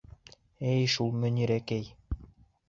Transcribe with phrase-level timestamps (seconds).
[0.71, 1.93] Эйе шул, Мөнирәкәй.